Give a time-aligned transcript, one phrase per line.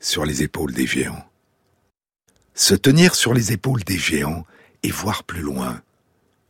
[0.00, 1.24] sur les épaules des géants.
[2.54, 4.44] Se tenir sur les épaules des géants
[4.82, 5.82] et voir plus loin,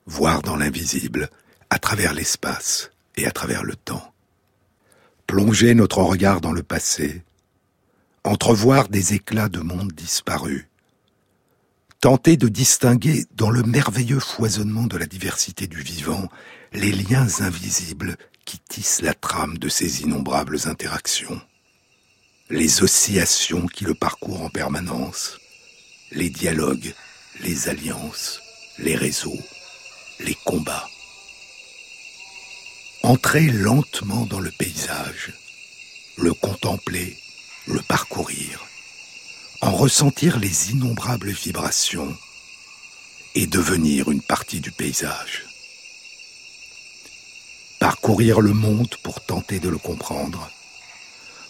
[0.06, 1.30] voir dans l'invisible,
[1.70, 4.12] à travers l'espace et à travers le temps.
[5.26, 7.22] Plonger notre regard dans le passé,
[8.24, 10.66] entrevoir des éclats de monde disparus,
[12.00, 16.28] tenter de distinguer dans le merveilleux foisonnement de la diversité du vivant
[16.72, 21.40] les liens invisibles qui tissent la trame de ces innombrables interactions
[22.50, 25.38] les oscillations qui le parcourent en permanence,
[26.12, 26.94] les dialogues,
[27.40, 28.40] les alliances,
[28.78, 29.38] les réseaux,
[30.20, 30.88] les combats.
[33.02, 35.34] Entrer lentement dans le paysage,
[36.16, 37.18] le contempler,
[37.66, 38.64] le parcourir,
[39.60, 42.16] en ressentir les innombrables vibrations
[43.34, 45.44] et devenir une partie du paysage.
[47.78, 50.50] Parcourir le monde pour tenter de le comprendre,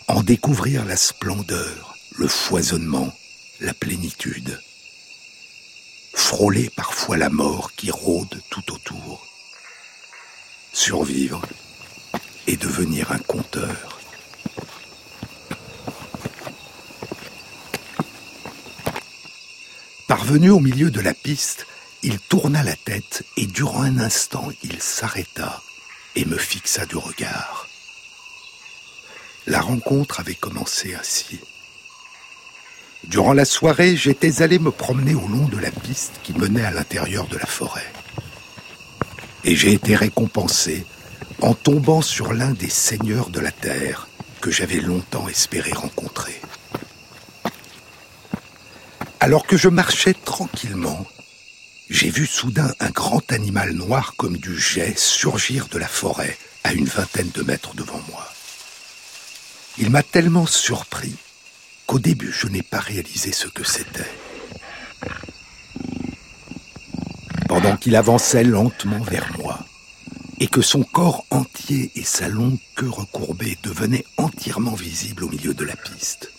[0.08, 3.14] en découvrir la splendeur, le foisonnement,
[3.60, 4.58] la plénitude.
[6.14, 9.26] Frôler parfois la mort qui rôde tout autour.
[10.72, 11.42] Survivre
[12.46, 13.98] et devenir un conteur.
[20.08, 21.66] Parvenu au milieu de la piste,
[22.02, 25.62] il tourna la tête et durant un instant il s'arrêta
[26.16, 27.67] et me fixa du regard.
[29.48, 31.40] La rencontre avait commencé ainsi.
[33.04, 36.70] Durant la soirée, j'étais allé me promener au long de la piste qui menait à
[36.70, 37.90] l'intérieur de la forêt.
[39.44, 40.84] Et j'ai été récompensé
[41.40, 44.08] en tombant sur l'un des seigneurs de la terre
[44.42, 46.38] que j'avais longtemps espéré rencontrer.
[49.18, 51.06] Alors que je marchais tranquillement,
[51.88, 56.74] j'ai vu soudain un grand animal noir comme du jet surgir de la forêt à
[56.74, 58.17] une vingtaine de mètres devant moi.
[59.80, 61.14] Il m'a tellement surpris
[61.86, 64.10] qu'au début je n'ai pas réalisé ce que c'était.
[67.48, 69.60] Pendant qu'il avançait lentement vers moi,
[70.40, 75.54] et que son corps entier et sa longue queue recourbée devenaient entièrement visibles au milieu
[75.54, 76.30] de la piste,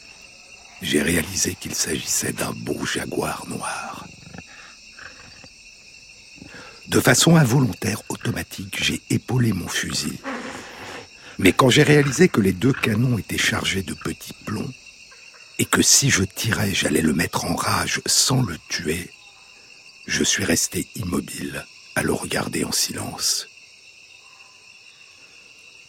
[0.82, 4.06] j'ai réalisé qu'il s'agissait d'un beau jaguar noir.
[6.88, 10.20] De façon involontaire, automatique, j'ai épaulé mon fusil
[11.40, 14.74] mais quand j'ai réalisé que les deux canons étaient chargés de petits plombs,
[15.58, 19.10] et que si je tirais, j'allais le mettre en rage sans le tuer,
[20.06, 23.48] je suis resté immobile à le regarder en silence.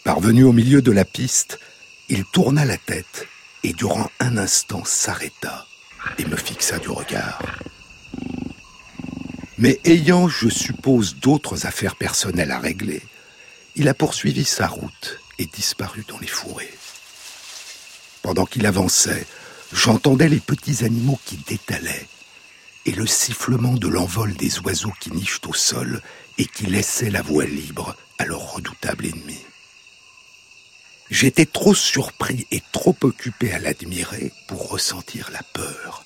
[0.04, 1.58] Parvenu au milieu de la piste,
[2.08, 3.26] il tourna la tête
[3.64, 5.66] et durant un instant s'arrêta
[6.18, 7.42] et me fixa du regard.
[9.58, 13.02] Mais ayant, je suppose, d'autres affaires personnelles à régler,
[13.74, 16.72] il a poursuivi sa route et disparut dans les fourrés.
[18.22, 19.26] Pendant qu'il avançait,
[19.72, 22.06] j'entendais les petits animaux qui détalaient
[22.84, 26.02] et le sifflement de l'envol des oiseaux qui nichent au sol
[26.38, 29.38] et qui laissaient la voie libre à leur redoutable ennemi.
[31.10, 36.04] J'étais trop surpris et trop occupé à l'admirer pour ressentir la peur.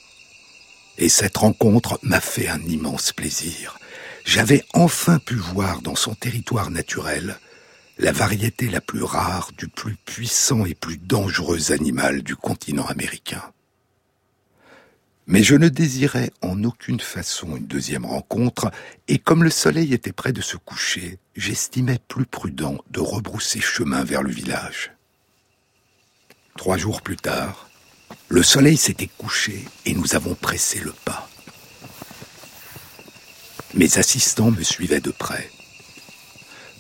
[0.96, 3.78] Et cette rencontre m'a fait un immense plaisir.
[4.24, 7.38] J'avais enfin pu voir dans son territoire naturel
[7.98, 13.42] la variété la plus rare du plus puissant et plus dangereux animal du continent américain.
[15.26, 18.70] Mais je ne désirais en aucune façon une deuxième rencontre,
[19.08, 24.04] et comme le soleil était près de se coucher, j'estimais plus prudent de rebrousser chemin
[24.04, 24.92] vers le village.
[26.56, 27.70] Trois jours plus tard,
[28.28, 31.28] le soleil s'était couché et nous avons pressé le pas.
[33.72, 35.50] Mes assistants me suivaient de près.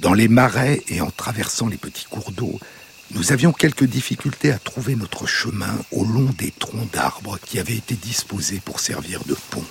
[0.00, 2.58] Dans les marais et en traversant les petits cours d'eau,
[3.12, 7.76] nous avions quelques difficultés à trouver notre chemin au long des troncs d'arbres qui avaient
[7.76, 9.64] été disposés pour servir de pont.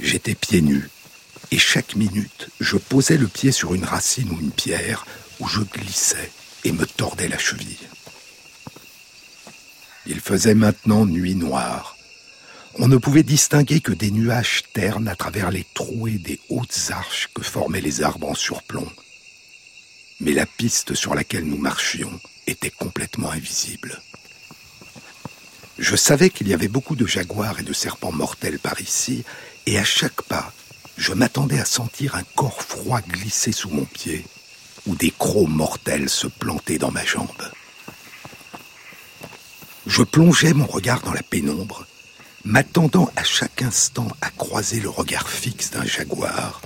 [0.00, 0.88] J'étais pieds nus,
[1.50, 5.06] et chaque minute, je posais le pied sur une racine ou une pierre
[5.38, 6.30] où je glissais
[6.64, 7.76] et me tordais la cheville.
[10.06, 11.96] Il faisait maintenant nuit noire,
[12.78, 17.28] on ne pouvait distinguer que des nuages ternes à travers les trouées des hautes arches
[17.34, 18.90] que formaient les arbres en surplomb.
[20.20, 24.00] Mais la piste sur laquelle nous marchions était complètement invisible.
[25.78, 29.24] Je savais qu'il y avait beaucoup de jaguars et de serpents mortels par ici,
[29.66, 30.52] et à chaque pas,
[30.96, 34.24] je m'attendais à sentir un corps froid glisser sous mon pied,
[34.86, 37.50] ou des crocs mortels se planter dans ma jambe.
[39.86, 41.86] Je plongeais mon regard dans la pénombre,
[42.44, 46.60] m'attendant à chaque instant à croiser le regard fixe d'un jaguar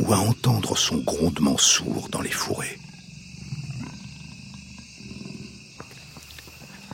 [0.00, 2.78] ou à entendre son grondement sourd dans les fourrés.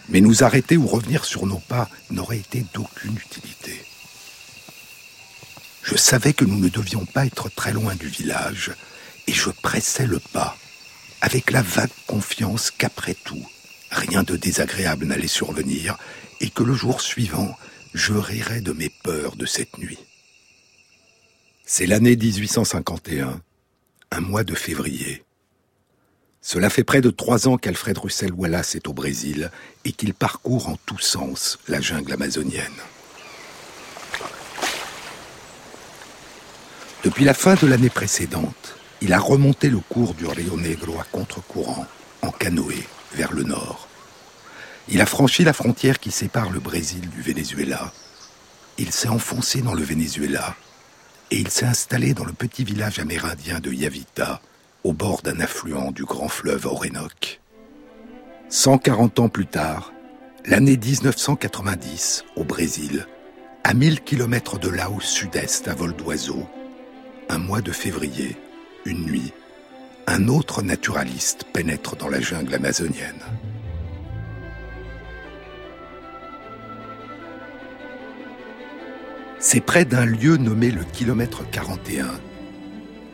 [0.08, 3.82] Mais nous arrêter ou revenir sur nos pas n'aurait été d'aucune utilité.
[5.82, 8.72] Je savais que nous ne devions pas être très loin du village,
[9.26, 10.56] et je pressais le pas,
[11.20, 13.44] avec la vague confiance qu'après tout,
[13.90, 15.96] rien de désagréable n'allait survenir,
[16.40, 17.56] et que le jour suivant,
[17.94, 20.00] je rirais de mes peurs de cette nuit.
[21.64, 23.40] C'est l'année 1851,
[24.10, 25.22] un mois de février.
[26.42, 29.50] Cela fait près de trois ans qu'Alfred Russel Wallace est au Brésil
[29.84, 32.64] et qu'il parcourt en tous sens la jungle amazonienne.
[37.04, 41.04] Depuis la fin de l'année précédente, il a remonté le cours du Rio Negro à
[41.04, 41.86] contre-courant,
[42.22, 42.82] en canoë,
[43.14, 43.88] vers le nord.
[44.88, 47.92] Il a franchi la frontière qui sépare le Brésil du Venezuela.
[48.76, 50.56] Il s'est enfoncé dans le Venezuela
[51.30, 54.40] et il s'est installé dans le petit village amérindien de Yavita,
[54.84, 57.40] au bord d'un affluent du grand fleuve Orénoque.
[58.50, 59.92] 140 ans plus tard,
[60.44, 63.06] l'année 1990, au Brésil,
[63.64, 66.46] à 1000 km de là au sud-est à vol d'oiseau,
[67.30, 68.36] un mois de février,
[68.84, 69.32] une nuit,
[70.06, 73.22] un autre naturaliste pénètre dans la jungle amazonienne.
[79.46, 82.06] C'est près d'un lieu nommé le kilomètre 41,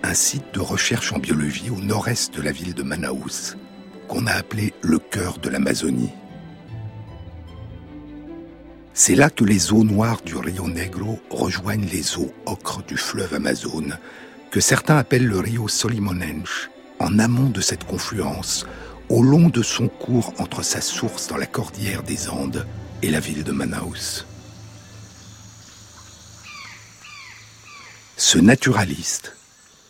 [0.05, 3.57] un site de recherche en biologie au nord-est de la ville de Manaus,
[4.07, 6.13] qu'on a appelé le cœur de l'Amazonie.
[8.95, 13.35] C'est là que les eaux noires du Rio Negro rejoignent les eaux ocres du fleuve
[13.35, 13.99] Amazone,
[14.53, 18.69] que certains appellent le Rio Solimonense, en amont de cette confluence,
[19.09, 22.69] au long de son cours entre sa source dans la cordillère des Andes
[23.03, 24.27] et la ville de Manaus.
[28.23, 29.35] Ce naturaliste,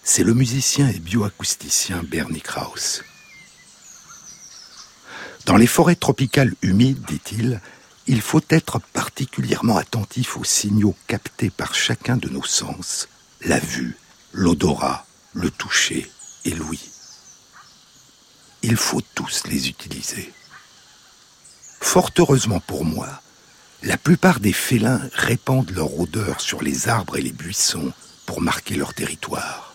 [0.05, 3.03] c'est le musicien et bioacousticien Bernie Krauss.
[5.47, 7.61] Dans les forêts tropicales humides, dit-il,
[8.07, 13.09] il faut être particulièrement attentif aux signaux captés par chacun de nos sens,
[13.41, 13.97] la vue,
[14.33, 15.05] l'odorat,
[15.35, 16.09] le toucher
[16.45, 16.89] et l'ouïe.
[18.63, 20.33] Il faut tous les utiliser.
[21.81, 23.09] Fort heureusement pour moi,
[23.83, 27.93] la plupart des félins répandent leur odeur sur les arbres et les buissons
[28.39, 29.75] marquer leur territoire.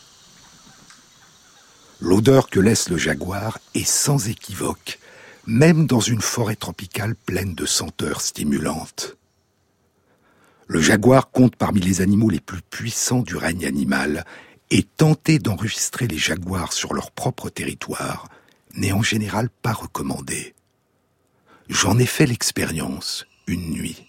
[1.99, 4.99] L'odeur que laisse le jaguar est sans équivoque,
[5.47, 9.17] même dans une forêt tropicale pleine de senteurs stimulantes.
[10.67, 14.25] Le jaguar compte parmi les animaux les plus puissants du règne animal,
[14.71, 18.29] et tenter d'enregistrer les jaguars sur leur propre territoire
[18.73, 20.55] n'est en général pas recommandé.
[21.69, 24.07] J'en ai fait l'expérience une nuit.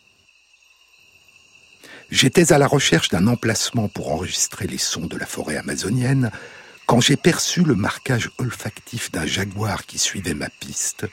[2.10, 6.30] J'étais à la recherche d'un emplacement pour enregistrer les sons de la forêt amazonienne
[6.86, 11.06] quand j'ai perçu le marquage olfactif d'un jaguar qui suivait ma piste,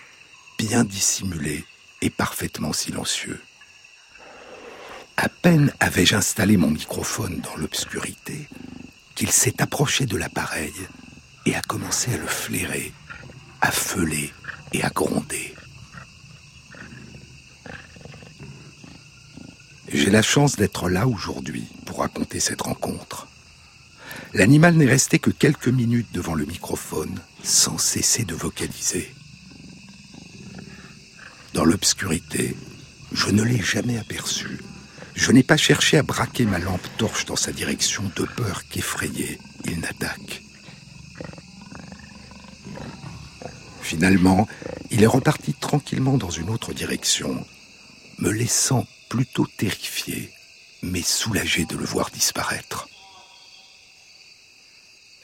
[0.59, 1.65] bien dissimulé
[2.01, 3.41] et parfaitement silencieux.
[5.17, 8.47] À peine avais-je installé mon microphone dans l'obscurité
[9.15, 10.73] qu'il s'est approché de l'appareil
[11.45, 12.91] et a commencé à le flairer,
[13.62, 14.31] à feuler
[14.73, 15.52] et à gronder.
[19.93, 23.27] J'ai la chance d'être là aujourd'hui pour raconter cette rencontre.
[24.33, 29.13] L'animal n'est resté que quelques minutes devant le microphone sans cesser de vocaliser.
[31.53, 32.57] Dans l'obscurité,
[33.12, 34.59] je ne l'ai jamais aperçu.
[35.13, 39.38] Je n'ai pas cherché à braquer ma lampe torche dans sa direction de peur qu'effrayé,
[39.65, 40.41] il n'attaque.
[43.83, 44.47] Finalement,
[44.89, 47.45] il est reparti tranquillement dans une autre direction,
[48.17, 50.32] me laissant plutôt terrifié,
[50.82, 52.88] mais soulagé de le voir disparaître.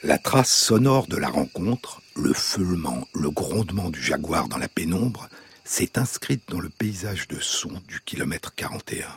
[0.04, 5.28] La trace sonore de la rencontre, le feulement, le grondement du jaguar dans la pénombre,
[5.64, 9.08] s'est inscrite dans le paysage de son du kilomètre 41.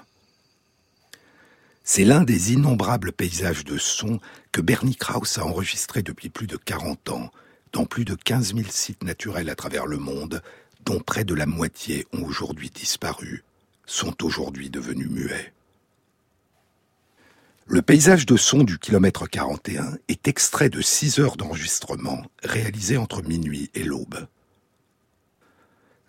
[1.84, 4.20] C'est l'un des innombrables paysages de son
[4.52, 7.32] que Bernie Krauss a enregistré depuis plus de 40 ans,
[7.74, 10.42] dans plus de 15 000 sites naturels à travers le monde,
[10.84, 13.44] dont près de la moitié ont aujourd'hui disparu,
[13.86, 15.54] sont aujourd'hui devenus muets.
[17.66, 23.24] Le paysage de son du kilomètre 41 est extrait de six heures d'enregistrement réalisées entre
[23.24, 24.28] minuit et l'aube.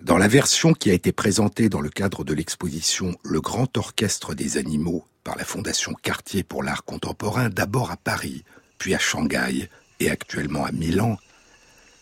[0.01, 4.35] Dans la version qui a été présentée dans le cadre de l'exposition Le Grand Orchestre
[4.35, 8.45] des Animaux par la Fondation Cartier pour l'Art Contemporain, d'abord à Paris,
[8.79, 11.17] puis à Shanghai et actuellement à Milan,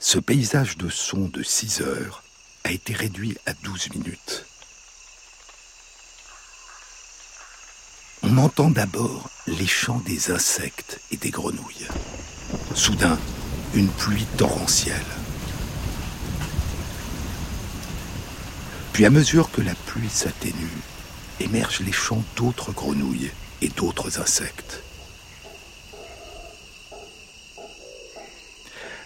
[0.01, 2.25] ce paysage de son de 6 heures
[2.65, 4.47] a été réduit à 12 minutes.
[8.25, 11.89] On entend d'abord les chants des insectes et des grenouilles.
[12.75, 13.19] Soudain,
[13.75, 14.97] une pluie torrentielle.
[18.93, 20.55] Puis à mesure que la pluie s'atténue,
[21.41, 24.83] émergent les chants d'autres grenouilles et d'autres insectes.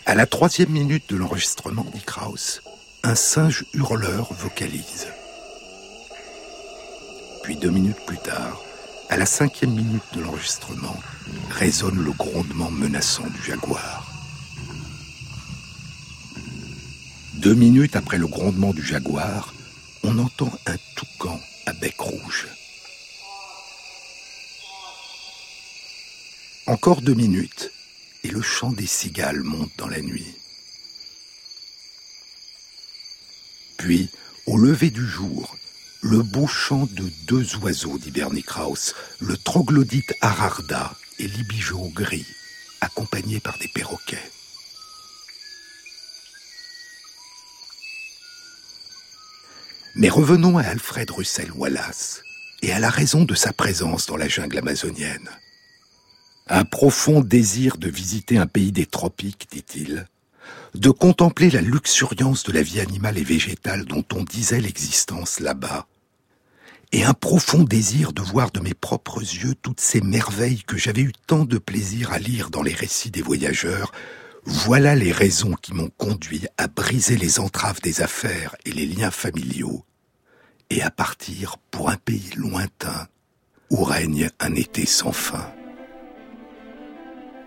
[0.04, 2.62] À la troisième minute de l'enregistrement Krauss,
[3.02, 5.08] un singe hurleur vocalise.
[7.42, 8.60] Puis deux minutes plus tard,
[9.08, 10.96] à la cinquième minute de l'enregistrement,
[11.50, 14.12] résonne le grondement menaçant du jaguar.
[17.34, 19.54] Deux minutes après le grondement du jaguar,
[20.02, 22.48] on entend un toucan à bec rouge.
[26.66, 27.70] Encore deux minutes,
[28.24, 30.34] et le chant des cigales monte dans la nuit.
[33.76, 34.10] Puis,
[34.46, 35.56] au lever du jour,
[36.08, 42.26] le beau chant de deux oiseaux d'Hibernicraus, le troglodyte Ararda et l'ibigeau gris,
[42.80, 44.30] accompagnés par des perroquets.
[49.96, 52.22] Mais revenons à Alfred Russel Wallace
[52.62, 55.28] et à la raison de sa présence dans la jungle amazonienne.
[56.46, 60.06] Un profond désir de visiter un pays des tropiques, dit-il,
[60.74, 65.88] de contempler la luxuriance de la vie animale et végétale dont on disait l'existence là-bas,
[66.92, 71.02] et un profond désir de voir de mes propres yeux toutes ces merveilles que j'avais
[71.02, 73.92] eu tant de plaisir à lire dans les récits des voyageurs,
[74.44, 79.10] voilà les raisons qui m'ont conduit à briser les entraves des affaires et les liens
[79.10, 79.84] familiaux
[80.70, 83.08] et à partir pour un pays lointain
[83.70, 85.52] où règne un été sans fin.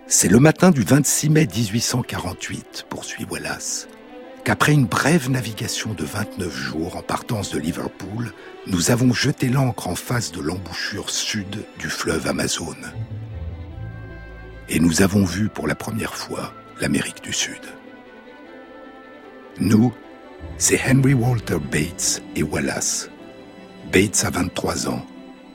[0.06, 3.88] C'est le matin du 26 mai 1848, poursuit Wallace,
[4.44, 8.32] qu'après une brève navigation de 29 jours en partance de Liverpool,
[8.66, 12.76] nous avons jeté l'ancre en face de l'embouchure sud du fleuve Amazon.
[14.68, 17.60] Et nous avons vu pour la première fois l'Amérique du Sud.
[19.58, 19.92] Nous,
[20.56, 23.10] c'est Henry Walter Bates et Wallace.
[23.92, 25.04] Bates a 23 ans,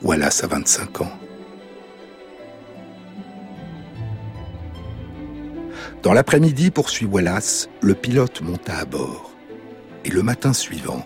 [0.02, 1.25] Wallace a 25 ans.
[6.06, 9.32] Dans l'après-midi, poursuit Wallace, le pilote monta à bord.
[10.04, 11.04] Et le matin suivant,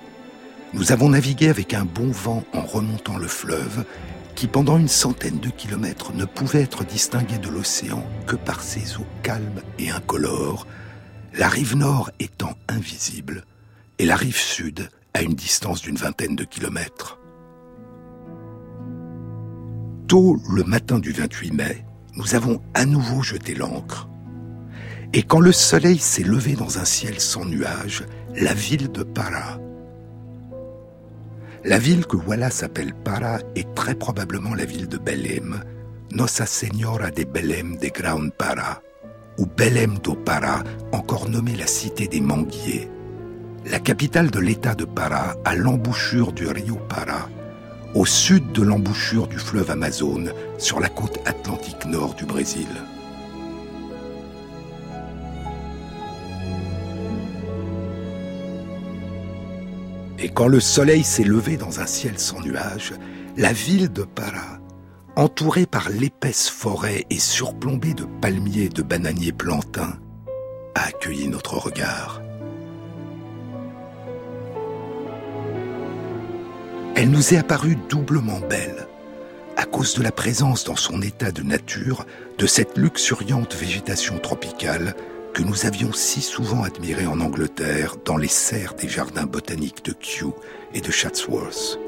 [0.74, 3.86] nous avons navigué avec un bon vent en remontant le fleuve
[4.34, 8.98] qui, pendant une centaine de kilomètres, ne pouvait être distingué de l'océan que par ses
[8.98, 10.66] eaux calmes et incolores,
[11.32, 13.46] la rive nord étant invisible
[13.98, 17.18] et la rive sud à une distance d'une vingtaine de kilomètres.
[20.08, 24.10] Tôt le matin du 28 mai, nous avons à nouveau jeté l'ancre.
[25.12, 28.04] Et quand le soleil s'est levé dans un ciel sans nuages,
[28.36, 29.58] la ville de Para,
[31.64, 35.64] la ville que Wallace appelle Para est très probablement la ville de Belém,
[36.12, 38.82] Nossa Senhora de Belém de Ground Para,
[39.36, 40.62] ou Belém do Para,
[40.92, 42.88] encore nommée la cité des manguiers,
[43.66, 47.28] la capitale de l'état de Para, à l'embouchure du Rio Para,
[47.94, 52.68] au sud de l'embouchure du fleuve Amazone, sur la côte atlantique nord du Brésil.
[60.22, 62.92] Et quand le soleil s'est levé dans un ciel sans nuages,
[63.36, 64.58] la ville de Para,
[65.16, 69.98] entourée par l'épaisse forêt et surplombée de palmiers et de bananiers plantains,
[70.74, 72.20] a accueilli notre regard.
[76.96, 78.86] Elle nous est apparue doublement belle,
[79.56, 82.04] à cause de la présence dans son état de nature
[82.36, 84.94] de cette luxuriante végétation tropicale
[85.34, 89.92] que nous avions si souvent admirée en Angleterre dans les serres des jardins botaniques de
[89.92, 90.32] Kew
[90.74, 91.78] et de Chatsworth.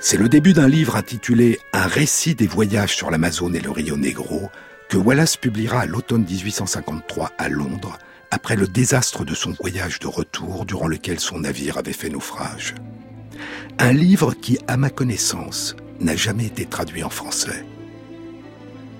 [0.00, 3.96] C'est le début d'un livre intitulé Un récit des voyages sur l'Amazone et le Rio
[3.96, 4.48] Negro
[4.88, 7.98] que Wallace publiera à l'automne 1853 à Londres
[8.30, 12.74] après le désastre de son voyage de retour durant lequel son navire avait fait naufrage.
[13.78, 17.64] Un livre qui, à ma connaissance, n'a jamais été traduit en français.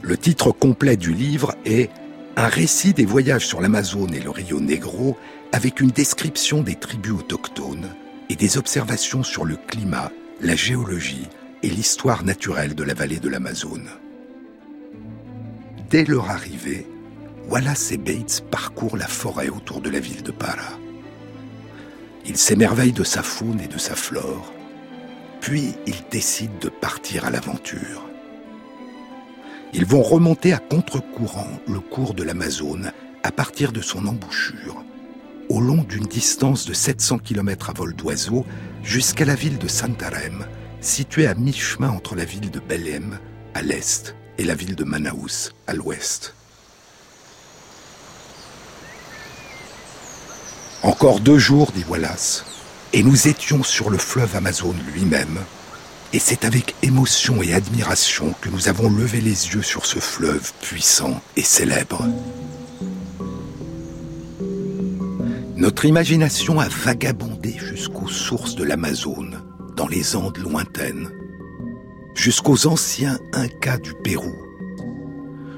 [0.08, 1.90] Le titre complet du livre est
[2.34, 5.18] Un récit des voyages sur l'Amazone et le Rio Negro
[5.52, 7.90] avec une description des tribus autochtones
[8.30, 10.10] et des observations sur le climat,
[10.40, 11.28] la géologie
[11.62, 13.90] et l'histoire naturelle de la vallée de l'Amazone.
[15.90, 16.86] Dès leur arrivée,
[17.50, 20.78] Wallace et Bates parcourent la forêt autour de la ville de Para.
[22.24, 24.54] Ils s'émerveillent de sa faune et de sa flore,
[25.42, 28.07] puis ils décident de partir à l'aventure.
[29.74, 34.82] Ils vont remonter à contre-courant le cours de l'Amazone à partir de son embouchure,
[35.48, 38.46] au long d'une distance de 700 km à vol d'oiseau
[38.82, 40.46] jusqu'à la ville de Santarem,
[40.80, 43.18] située à mi-chemin entre la ville de Belém
[43.54, 46.34] à l'est et la ville de Manaus à l'ouest.
[50.82, 52.44] Encore deux jours, dit Wallace,
[52.92, 55.40] et nous étions sur le fleuve Amazon lui-même,
[56.12, 60.52] et c'est avec émotion et admiration que nous avons levé les yeux sur ce fleuve
[60.62, 62.06] puissant et célèbre.
[65.56, 69.42] Notre imagination a vagabondé jusqu'aux sources de l'Amazone,
[69.76, 71.10] dans les Andes lointaines,
[72.14, 74.34] jusqu'aux anciens Incas du Pérou,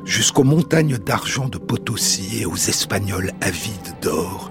[0.04, 4.50] jusqu'aux montagnes d'argent de Potosi et aux Espagnols avides d'or,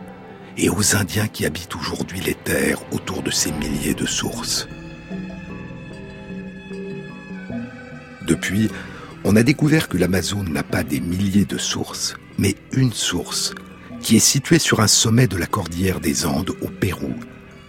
[0.58, 4.68] et aux Indiens qui habitent aujourd'hui les terres autour de ces milliers de sources.
[8.30, 8.70] Depuis,
[9.24, 13.56] on a découvert que l'Amazone n'a pas des milliers de sources, mais une source
[14.02, 17.16] qui est situé sur un sommet de la cordillère des Andes au Pérou,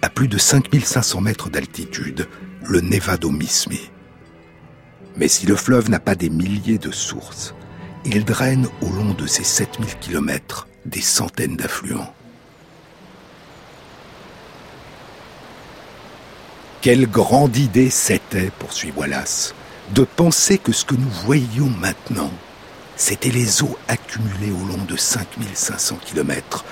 [0.02, 2.28] à plus de 5500 mètres d'altitude,
[2.68, 3.90] le Nevado Mismi.
[5.16, 7.54] Mais si le fleuve n'a pas des milliers de sources,
[8.04, 12.14] il draine au long de ses 7000 kilomètres des centaines d'affluents.
[16.82, 19.54] Quelle grande idée c'était, poursuit Wallace,
[19.94, 22.30] de penser que ce que nous voyions maintenant
[22.96, 26.64] c'étaient les eaux accumulées au long de 5500 km,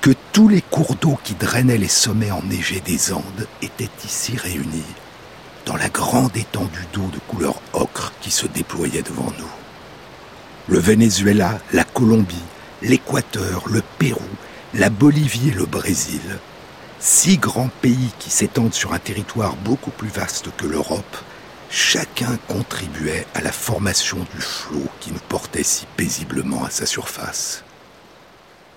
[0.00, 4.82] que tous les cours d'eau qui drainaient les sommets enneigés des Andes étaient ici réunis,
[5.64, 9.50] dans la grande étendue d'eau de couleur ocre qui se déployait devant nous.
[10.68, 12.34] Le Venezuela, la Colombie,
[12.82, 14.20] l'Équateur, le Pérou,
[14.74, 16.20] la Bolivie et le Brésil,
[16.98, 21.16] six grands pays qui s'étendent sur un territoire beaucoup plus vaste que l'Europe,
[21.70, 27.64] Chacun contribuait à la formation du flot qui nous portait si paisiblement à sa surface.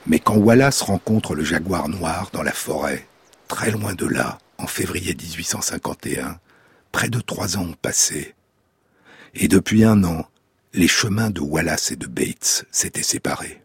[0.08, 3.08] Mais quand Wallace rencontre le jaguar noir dans la forêt,
[3.48, 6.40] très loin de là, en février 1851,
[6.92, 8.34] près de trois ans ont passé.
[9.36, 10.26] Et depuis un an,
[10.74, 13.62] les chemins de Wallace et de Bates s'étaient séparés.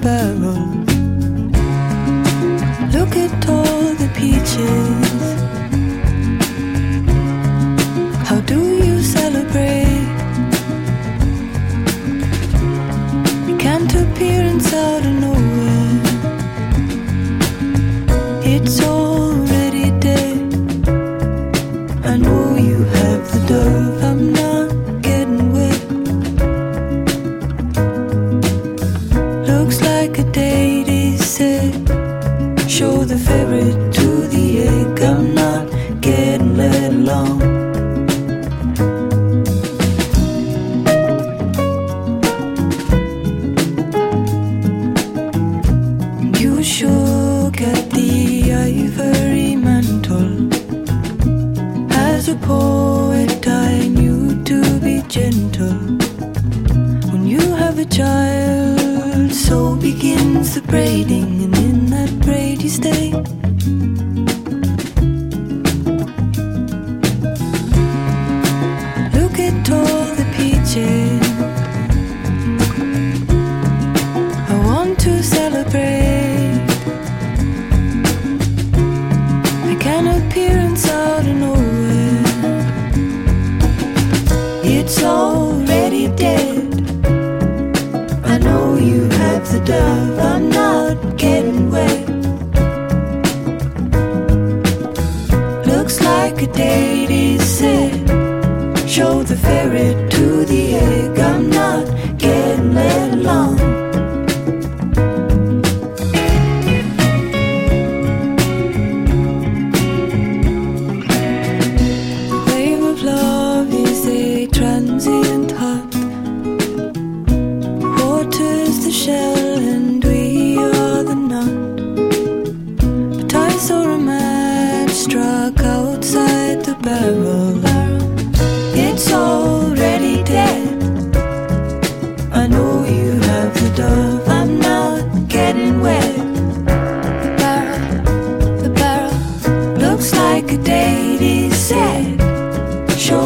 [0.00, 0.58] Barrel.
[2.92, 4.97] Look at all the peaches.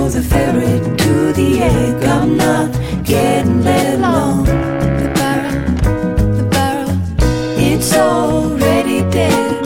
[0.03, 2.05] The ferret to the egg.
[2.05, 2.71] I'm not
[3.03, 4.45] getting let alone.
[4.45, 5.65] The barrel,
[6.37, 6.45] the
[7.57, 9.65] it's already dead.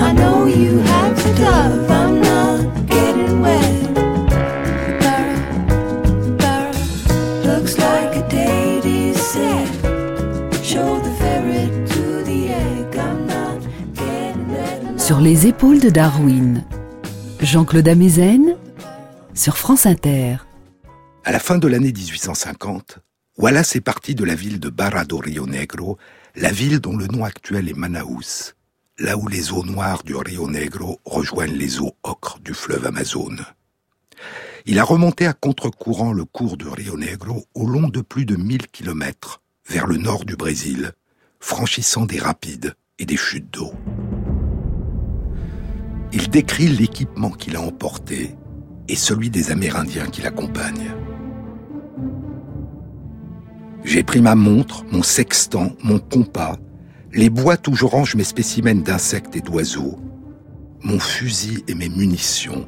[0.00, 1.18] I know you have.
[1.90, 3.90] I'm not getting wet.
[7.44, 9.68] Looks like a date set.
[10.62, 12.94] Show the ferret to the egg.
[14.98, 16.62] Sur les épaules de Darwin,
[17.40, 18.53] Jean-Claude Amezen
[19.52, 20.36] France Inter.
[21.24, 22.98] À la fin de l'année 1850,
[23.36, 25.98] Wallace est parti de la ville de Barra do Rio Negro,
[26.36, 28.54] la ville dont le nom actuel est Manaus,
[28.98, 33.44] là où les eaux noires du Rio Negro rejoignent les eaux ocres du fleuve Amazone.
[34.66, 38.36] Il a remonté à contre-courant le cours du Rio Negro au long de plus de
[38.36, 40.92] 1000 kilomètres vers le nord du Brésil,
[41.40, 43.72] franchissant des rapides et des chutes d'eau.
[46.12, 48.36] Il décrit l'équipement qu'il a emporté
[48.88, 50.94] et celui des Amérindiens qui l'accompagnent.
[53.84, 56.56] J'ai pris ma montre, mon sextant, mon compas,
[57.12, 59.98] les boîtes où je mes spécimens d'insectes et d'oiseaux,
[60.82, 62.66] mon fusil et mes munitions,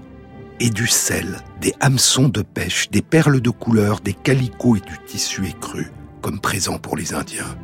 [0.60, 4.96] et du sel, des hameçons de pêche, des perles de couleur, des calicots et du
[5.06, 5.90] tissu écru,
[6.22, 7.56] comme présent pour les Indiens.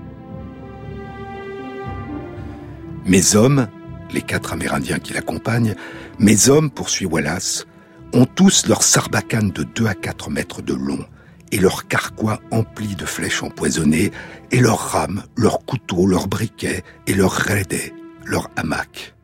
[3.06, 3.68] Mes hommes,
[4.12, 5.74] les quatre Amérindiens qui l'accompagnent,
[6.18, 7.66] mes hommes, poursuit Wallace,
[8.12, 11.04] ont tous leur sarbacane de 2 à 4 mètres de long
[11.50, 14.10] et leurs carquois emplis de flèches empoisonnées
[14.50, 17.92] et leurs rames, leurs couteaux, leurs briquets et leurs raidets,
[18.24, 19.14] leurs hamacs.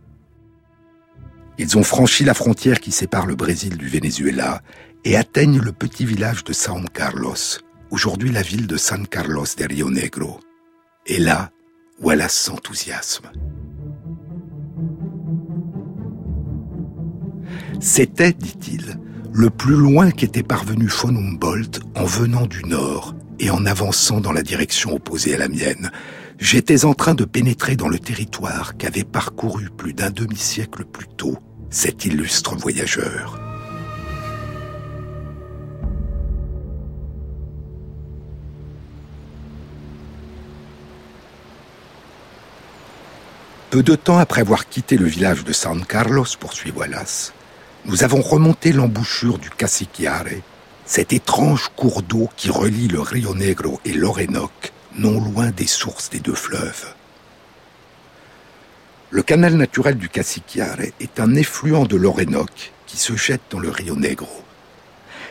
[1.58, 4.62] Ils ont franchi la frontière qui sépare le Brésil du Venezuela
[5.04, 7.34] et atteignent le petit village de San Carlos,
[7.90, 10.40] aujourd'hui la ville de San Carlos de Rio Negro.
[11.06, 11.50] Et là,
[12.00, 13.30] Wallace s'enthousiasme.
[17.80, 18.98] C'était, dit-il,
[19.32, 24.32] le plus loin qu'était parvenu von Humboldt en venant du nord et en avançant dans
[24.32, 25.92] la direction opposée à la mienne.
[26.40, 31.38] J'étais en train de pénétrer dans le territoire qu'avait parcouru plus d'un demi-siècle plus tôt
[31.70, 33.38] cet illustre voyageur.
[43.70, 47.34] Peu de temps après avoir quitté le village de San Carlos, poursuit Wallace,
[47.88, 50.42] nous avons remonté l'embouchure du Cassiquiare,
[50.84, 56.10] cet étrange cours d'eau qui relie le Rio Negro et l'Orénoque, non loin des sources
[56.10, 56.94] des deux fleuves.
[59.10, 63.70] Le canal naturel du Cassiquiare est un effluent de l'Orénoque qui se jette dans le
[63.70, 64.44] Rio Negro.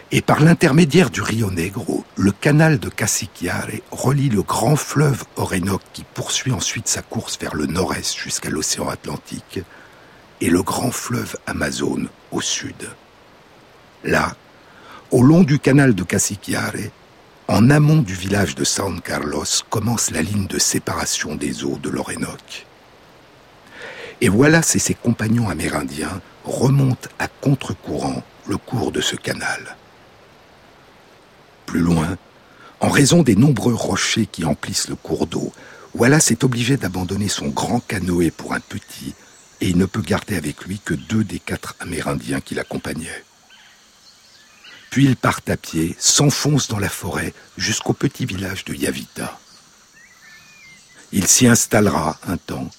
[0.10, 5.84] Et par l'intermédiaire du Rio Negro, le canal de Cassiquiare relie le grand fleuve Orénoque
[5.93, 9.60] qui poursuit ensuite sa course vers le nord-est jusqu'à l'océan Atlantique
[10.41, 12.89] et le grand fleuve Amazone au sud.
[14.04, 14.36] Là,
[15.12, 16.91] au long du canal de Cassiquiare,
[17.47, 21.89] en amont du village de San Carlos, commence la ligne de séparation des eaux de
[21.89, 22.65] l'Orénoque.
[24.19, 29.78] Et voilà et ses compagnons amérindiens remontent à contre-courant le cours de ce canal.
[31.65, 32.17] Plus loin,
[32.80, 35.52] en raison des nombreux rochers qui emplissent le cours d'eau,
[35.95, 39.15] Wallace est obligé d'abandonner son grand canoë pour un petit,
[39.62, 43.24] et il ne peut garder avec lui que deux des quatre Amérindiens qui l'accompagnaient.
[44.89, 49.39] Puis il part à pied, s'enfonce dans la forêt jusqu'au petit village de Yavita.
[51.12, 52.70] Il s'y installera un temps,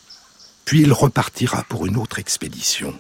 [0.65, 2.95] puis il repartira pour une autre expédition.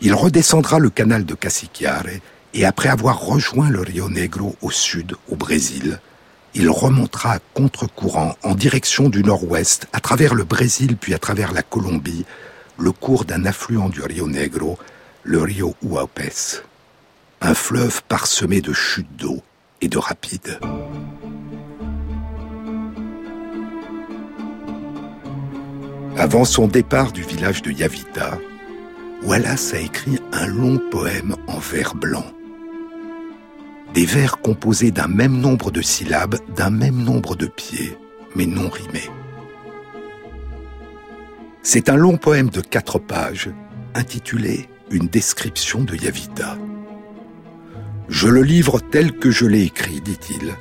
[0.00, 2.06] Il redescendra le canal de Cassiquiare
[2.52, 6.00] et après avoir rejoint le Rio Negro au sud, au Brésil,
[6.54, 11.52] il remontera à contre-courant en direction du nord-ouest, à travers le Brésil puis à travers
[11.52, 12.24] la Colombie,
[12.78, 14.78] le cours d'un affluent du Rio Negro,
[15.22, 16.62] le Rio Uaupes,
[17.40, 19.42] un fleuve parsemé de chutes d'eau
[19.80, 20.58] et de rapides.
[26.16, 28.38] Avant son départ du village de Yavita,
[29.24, 32.26] Wallace a écrit un long poème en vers blanc.
[33.94, 37.96] Des vers composés d'un même nombre de syllabes, d'un même nombre de pieds,
[38.34, 39.10] mais non rimés.
[41.66, 43.48] C'est un long poème de quatre pages,
[43.94, 46.58] intitulé Une description de Yavita.
[48.06, 50.52] Je le livre tel que je l'ai écrit, dit-il,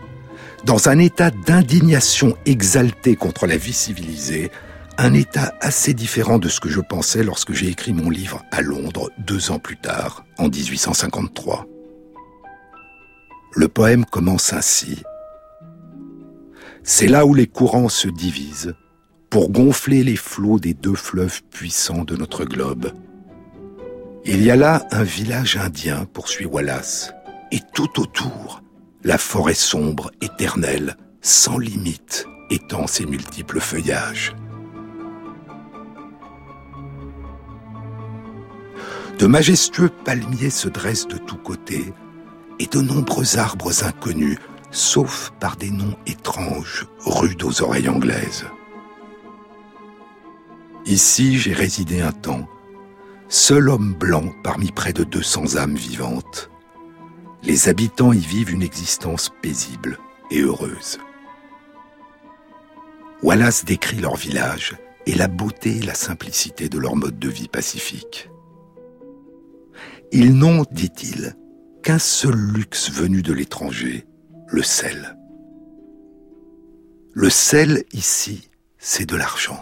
[0.64, 4.50] dans un état d'indignation exaltée contre la vie civilisée,
[4.98, 8.62] un état assez différent de ce que je pensais lorsque j'ai écrit mon livre à
[8.62, 11.66] Londres deux ans plus tard, en 1853.
[13.56, 15.04] Le poème commence ainsi.
[16.82, 18.74] C'est là où les courants se divisent
[19.34, 22.92] pour gonfler les flots des deux fleuves puissants de notre globe.
[24.26, 27.12] Il y a là un village indien, poursuit Wallace,
[27.52, 28.62] et tout autour,
[29.04, 34.36] la forêt sombre, éternelle, sans limite, étend ses multiples feuillages.
[39.18, 41.92] De majestueux palmiers se dressent de tous côtés,
[42.60, 44.38] et de nombreux arbres inconnus,
[44.70, 48.46] sauf par des noms étranges, rudes aux oreilles anglaises.
[50.86, 52.48] Ici, j'ai résidé un temps,
[53.30, 56.50] seul homme blanc parmi près de 200 âmes vivantes.
[57.42, 59.98] Les habitants y vivent une existence paisible
[60.30, 61.00] et heureuse.
[63.22, 67.48] Wallace décrit leur village et la beauté et la simplicité de leur mode de vie
[67.48, 68.30] pacifique.
[70.12, 71.36] Ils n'ont, dit-il,
[71.82, 74.06] qu'un seul luxe venu de l'étranger,
[74.48, 75.18] le sel.
[77.14, 79.62] Le sel ici, c'est de l'argent.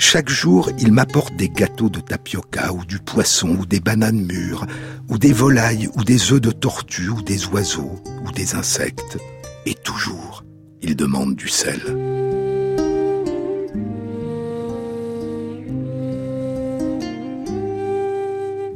[0.00, 4.64] Chaque jour, ils m'apportent des gâteaux de tapioca ou du poisson ou des bananes mûres
[5.08, 9.18] ou des volailles ou des œufs de tortue ou des oiseaux ou des insectes.
[9.66, 10.44] Et toujours,
[10.82, 11.80] ils demandent du sel.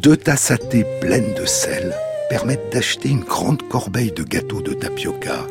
[0.00, 1.94] Deux tasses à thé pleines de sel
[2.28, 5.46] permettent d'acheter une grande corbeille de gâteaux de tapioca,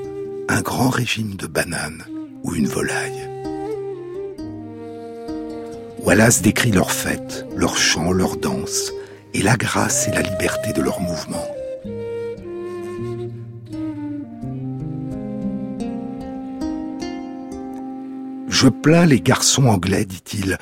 [0.50, 2.04] un grand régime de bananes
[2.44, 3.31] ou une volaille.
[6.04, 8.92] Wallace décrit leurs fêtes, leurs chants, leurs danses,
[9.36, 11.48] et la grâce et la liberté de leurs mouvements.
[18.50, 20.58] Je plains les garçons anglais, dit-il,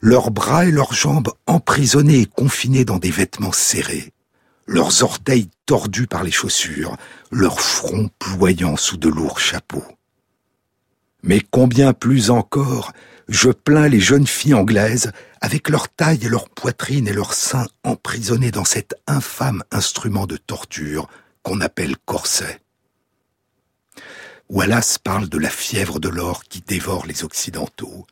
[0.00, 4.12] leurs bras et leurs jambes emprisonnés et confinés dans des vêtements serrés,
[4.66, 6.96] leurs orteils tordus par les chaussures,
[7.30, 9.84] leurs fronts ployant sous de lourds chapeaux.
[11.22, 12.92] Mais combien plus encore,
[13.28, 17.68] je plains les jeunes filles anglaises avec leur taille et leur poitrine et leurs seins
[17.84, 21.08] emprisonnés dans cet infâme instrument de torture
[21.42, 22.60] qu'on appelle corset.
[24.48, 28.06] Wallace parle de la fièvre de l'or qui dévore les Occidentaux,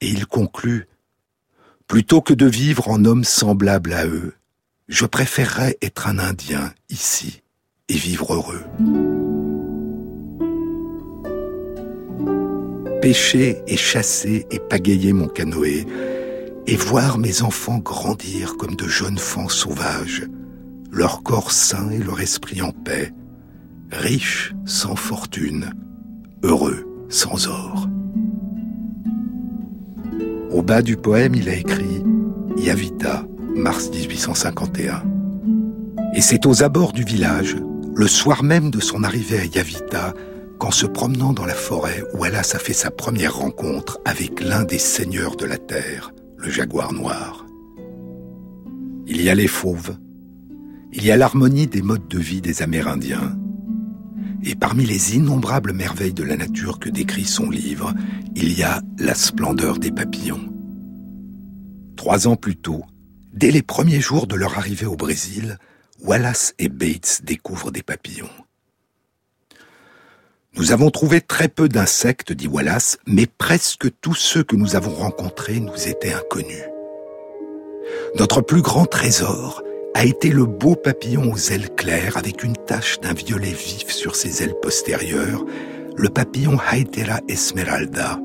[0.00, 0.88] et il conclut
[1.86, 4.34] Plutôt que de vivre en homme semblable à eux,
[4.88, 7.42] je préférerais être un Indien ici
[7.88, 8.64] et vivre heureux.
[13.06, 15.86] Pêcher et chasser et pagayer mon canoë,
[16.66, 20.24] et voir mes enfants grandir comme de jeunes fans sauvages,
[20.90, 23.12] leur corps sain et leur esprit en paix,
[23.92, 25.72] riches sans fortune,
[26.42, 27.88] heureux sans or.
[30.50, 32.02] Au bas du poème, il a écrit
[32.56, 35.04] Yavita, mars 1851.
[36.12, 37.54] Et c'est aux abords du village,
[37.94, 40.12] le soir même de son arrivée à Yavita,
[40.58, 44.78] qu'en se promenant dans la forêt, Wallace a fait sa première rencontre avec l'un des
[44.78, 47.46] seigneurs de la terre, le jaguar noir.
[49.06, 49.96] Il y a les fauves,
[50.92, 53.36] il y a l'harmonie des modes de vie des Amérindiens,
[54.42, 57.94] et parmi les innombrables merveilles de la nature que décrit son livre,
[58.34, 60.52] il y a la splendeur des papillons.
[61.96, 62.84] Trois ans plus tôt,
[63.32, 65.58] dès les premiers jours de leur arrivée au Brésil,
[66.02, 68.30] Wallace et Bates découvrent des papillons.
[70.56, 74.94] Nous avons trouvé très peu d'insectes, dit Wallace, mais presque tous ceux que nous avons
[74.94, 76.64] rencontrés nous étaient inconnus.
[78.18, 79.62] Notre plus grand trésor,
[79.96, 84.14] a été le beau papillon aux ailes claires avec une tache d'un violet vif sur
[84.14, 85.42] ses ailes postérieures,
[85.96, 88.20] le papillon Haetera esmeralda,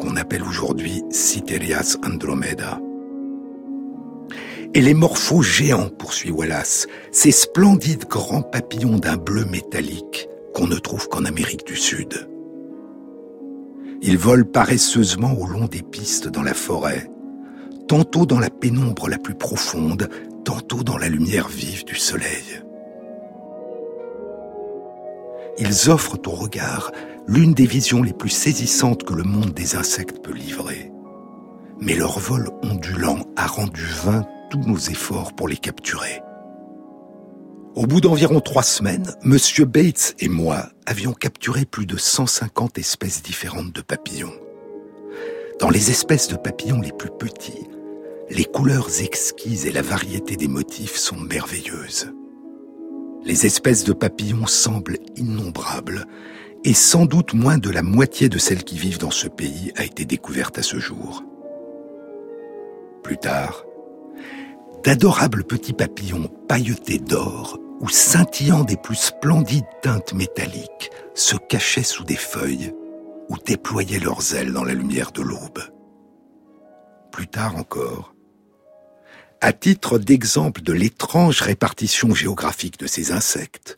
[0.00, 2.80] qu'on appelle aujourd'hui Citerias andromeda.
[4.74, 10.76] Et les morphos géants, poursuit Wallace, ces splendides grands papillons d'un bleu métallique qu'on ne
[10.76, 12.28] trouve qu'en Amérique du Sud.
[14.02, 17.10] Ils volent paresseusement au long des pistes dans la forêt,
[17.88, 20.08] tantôt dans la pénombre la plus profonde,
[20.44, 22.62] tantôt dans la lumière vive du soleil.
[25.58, 26.90] Ils offrent au regard
[27.26, 30.90] l'une des visions les plus saisissantes que le monde des insectes peut livrer.
[31.80, 36.22] Mais leur vol ondulant a rendu vain tous nos efforts pour les capturer.
[37.74, 43.22] Au bout d'environ trois semaines, Monsieur Bates et moi avions capturé plus de 150 espèces
[43.22, 44.34] différentes de papillons.
[45.58, 47.66] Dans les espèces de papillons les plus petits,
[48.28, 52.12] les couleurs exquises et la variété des motifs sont merveilleuses.
[53.24, 56.04] Les espèces de papillons semblent innombrables
[56.64, 59.84] et sans doute moins de la moitié de celles qui vivent dans ce pays a
[59.84, 61.24] été découverte à ce jour.
[63.02, 63.64] Plus tard,
[64.84, 72.04] d'adorables petits papillons pailletés d'or ou scintillant des plus splendides teintes métalliques se cachaient sous
[72.04, 72.72] des feuilles
[73.28, 75.62] ou déployaient leurs ailes dans la lumière de l'aube.
[77.10, 78.14] Plus tard encore,
[79.40, 83.76] à titre d'exemple de l'étrange répartition géographique de ces insectes,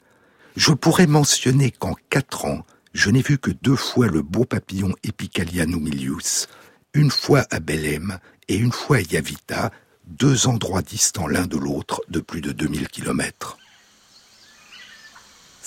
[0.55, 4.95] je pourrais mentionner qu'en quatre ans, je n'ai vu que deux fois le beau papillon
[5.03, 6.47] Epicalian humilius,
[6.93, 9.73] une fois à Belém et une fois à Yavita,
[10.07, 13.57] deux endroits distants l'un de l'autre de plus de 2000 kilomètres.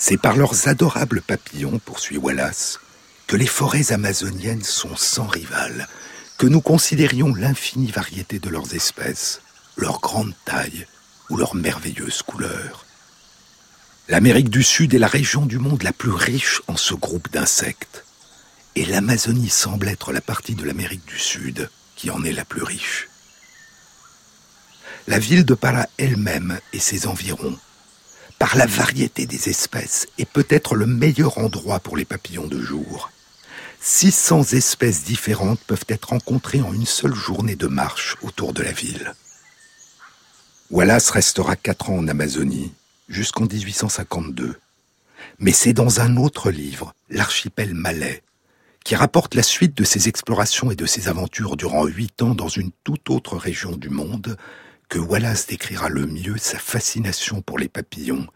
[0.00, 2.78] C'est par leurs adorables papillons, poursuit Wallace,
[3.26, 5.88] que les forêts amazoniennes sont sans rival,
[6.38, 9.40] que nous considérions l'infinie variété de leurs espèces,
[9.76, 10.86] leur grande taille
[11.30, 12.86] ou leur merveilleuse couleur.
[14.08, 18.04] L'Amérique du Sud est la région du monde la plus riche en ce groupe d'insectes,
[18.76, 22.62] et l'Amazonie semble être la partie de l'Amérique du Sud qui en est la plus
[22.62, 23.08] riche.
[25.08, 27.58] La ville de Para elle-même et ses environs
[28.38, 33.10] par la variété des espèces, est peut-être le meilleur endroit pour les papillons de jour.
[33.80, 38.72] 600 espèces différentes peuvent être rencontrées en une seule journée de marche autour de la
[38.72, 39.14] ville.
[40.70, 42.72] Wallace restera quatre ans en Amazonie,
[43.08, 44.58] jusqu'en 1852.
[45.38, 48.22] Mais c'est dans un autre livre, L'archipel malais,
[48.84, 52.48] qui rapporte la suite de ses explorations et de ses aventures durant huit ans dans
[52.48, 54.36] une toute autre région du monde,
[54.88, 58.26] que Wallace décrira le mieux sa fascination pour les papillons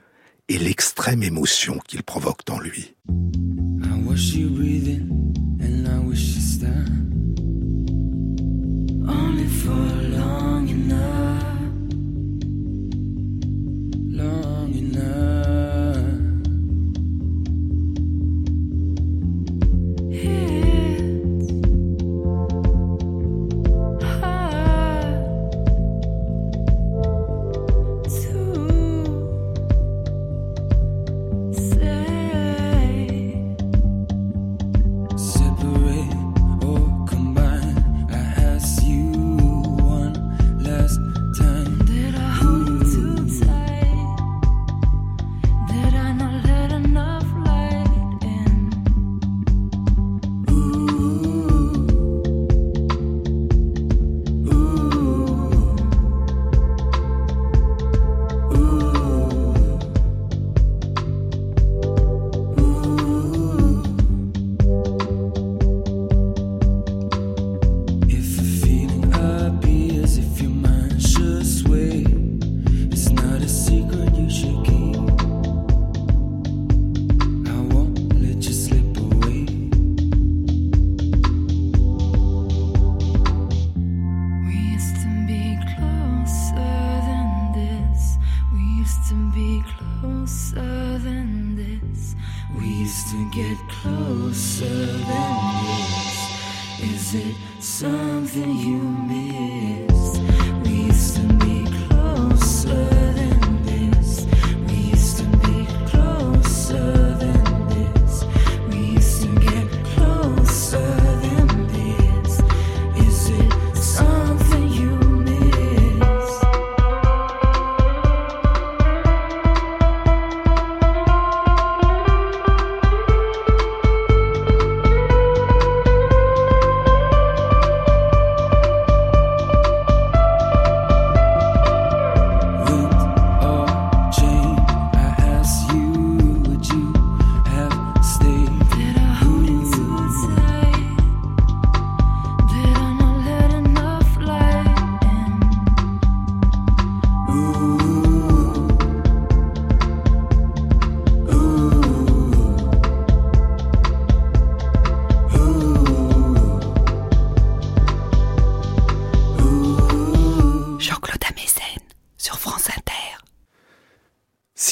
[0.48, 2.94] et l'extrême émotion qu'ils provoquent en lui.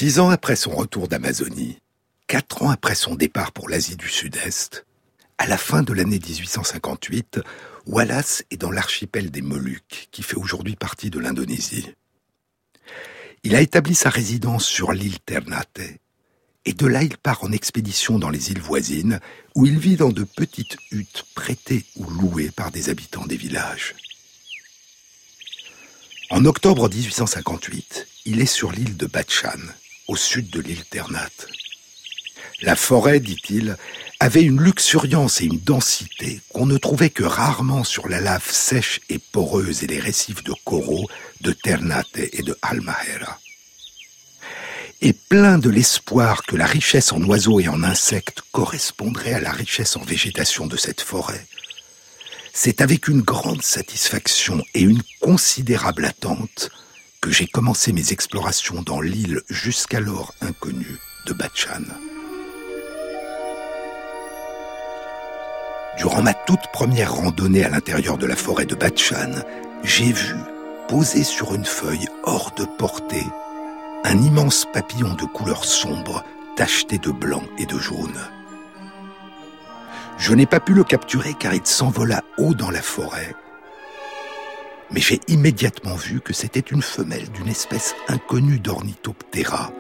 [0.03, 1.77] Six ans après son retour d'Amazonie,
[2.27, 4.87] quatre ans après son départ pour l'Asie du Sud-Est,
[5.37, 7.39] à la fin de l'année 1858,
[7.85, 11.93] Wallace est dans l'archipel des Moluques, qui fait aujourd'hui partie de l'Indonésie.
[13.43, 15.83] Il a établi sa résidence sur l'île Ternate,
[16.65, 19.21] et de là il part en expédition dans les îles voisines,
[19.55, 23.95] où il vit dans de petites huttes prêtées ou louées par des habitants des villages.
[26.31, 29.59] En octobre 1858, il est sur l'île de Batchan,
[30.11, 31.47] au sud de l'île Ternate.
[32.63, 33.77] La forêt, dit-il,
[34.19, 39.01] avait une luxuriance et une densité qu'on ne trouvait que rarement sur la lave sèche
[39.09, 41.09] et poreuse et les récifs de coraux
[41.43, 43.39] de Ternate et de Almahera.
[45.01, 49.53] Et plein de l'espoir que la richesse en oiseaux et en insectes correspondrait à la
[49.53, 51.47] richesse en végétation de cette forêt,
[52.53, 56.69] c'est avec une grande satisfaction et une considérable attente
[57.21, 61.85] que j'ai commencé mes explorations dans l'île jusqu'alors inconnue de Batchan.
[65.99, 69.45] Durant ma toute première randonnée à l'intérieur de la forêt de Batchan,
[69.85, 70.35] j'ai vu,
[70.89, 73.27] posé sur une feuille hors de portée,
[74.05, 76.25] un immense papillon de couleur sombre,
[76.57, 78.19] tacheté de blanc et de jaune.
[80.17, 83.35] Je n'ai pas pu le capturer car il s'envola haut dans la forêt.
[84.93, 89.73] Mais j'ai immédiatement vu que c'était une femelle d'une espèce inconnue d'Ornithoptera,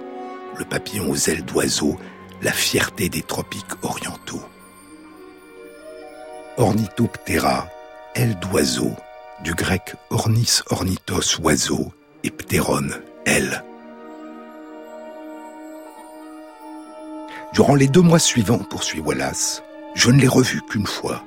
[0.56, 1.98] le papillon aux ailes d'oiseau,
[2.42, 4.42] la fierté des tropiques orientaux.
[6.56, 7.68] Ornithoptera,
[8.14, 8.92] aile d'oiseau,
[9.42, 11.92] du grec ornis ornithos oiseau
[12.22, 12.88] et pteron,
[13.26, 13.64] aile.
[17.52, 19.62] Durant les deux mois suivants, poursuit Wallace,
[19.94, 21.24] je ne l'ai revu qu'une fois.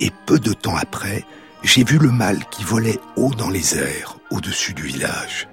[0.00, 1.24] Et peu de temps après,
[1.62, 5.48] j'ai vu le mâle qui volait haut dans les airs, au-dessus du village.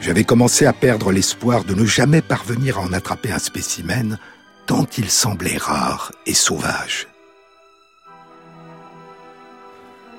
[0.00, 4.18] J'avais commencé à perdre l'espoir de ne jamais parvenir à en attraper un spécimen,
[4.66, 7.06] tant il semblait rare et sauvage.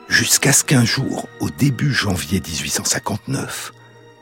[0.07, 3.73] Jusqu'à ce qu'un jour, au début janvier 1859,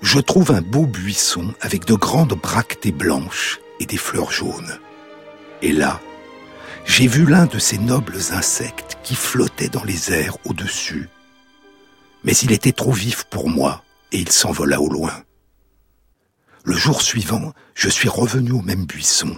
[0.02, 4.80] je trouve un beau buisson avec de grandes bractées blanches et des fleurs jaunes.
[5.62, 6.00] Et là,
[6.86, 11.10] j'ai vu l'un de ces nobles insectes qui flottait dans les airs au-dessus.
[12.24, 15.24] Mais il était trop vif pour moi et il s'envola au loin.
[16.64, 19.36] Le jour suivant, je suis revenu au même buisson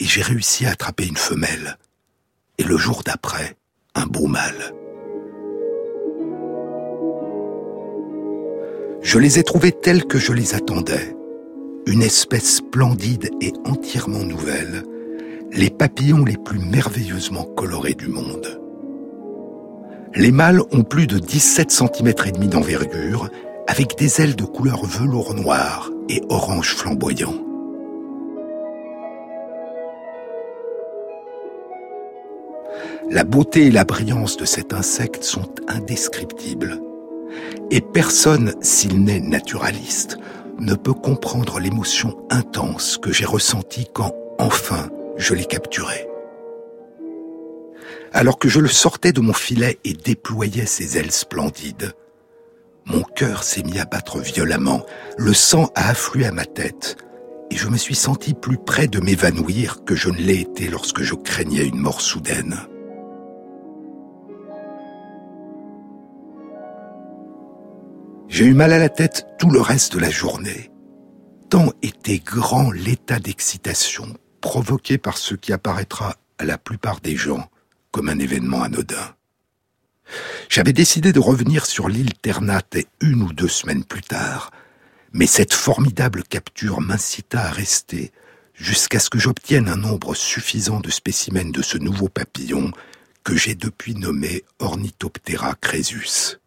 [0.00, 1.78] et j'ai réussi à attraper une femelle.
[2.58, 3.56] Et le jour d'après,
[3.94, 4.74] un beau mâle.
[9.02, 11.16] Je les ai trouvés tels que je les attendais.
[11.86, 14.84] Une espèce splendide et entièrement nouvelle,
[15.52, 18.60] les papillons les plus merveilleusement colorés du monde.
[20.14, 23.28] Les mâles ont plus de 17 cm et demi d'envergure,
[23.66, 27.34] avec des ailes de couleur velours noir et orange flamboyant.
[33.08, 36.80] La beauté et la brillance de cet insecte sont indescriptibles.
[37.70, 40.16] Et personne, s'il n'est naturaliste,
[40.58, 46.06] ne peut comprendre l'émotion intense que j'ai ressentie quand, enfin, je l'ai capturé.
[48.12, 51.92] Alors que je le sortais de mon filet et déployais ses ailes splendides,
[52.86, 54.84] mon cœur s'est mis à battre violemment,
[55.16, 56.96] le sang a afflué à ma tête,
[57.50, 61.02] et je me suis senti plus près de m'évanouir que je ne l'ai été lorsque
[61.02, 62.56] je craignais une mort soudaine.
[68.28, 70.70] J'ai eu mal à la tête tout le reste de la journée.
[71.48, 74.06] Tant était grand l'état d'excitation
[74.40, 77.50] provoqué par ce qui apparaîtra à la plupart des gens
[77.90, 79.14] comme un événement anodin.
[80.48, 84.50] J'avais décidé de revenir sur l'île Ternate une ou deux semaines plus tard,
[85.12, 88.12] mais cette formidable capture m'incita à rester
[88.54, 92.72] jusqu'à ce que j'obtienne un nombre suffisant de spécimens de ce nouveau papillon
[93.24, 96.38] que j'ai depuis nommé Ornithoptera crésus.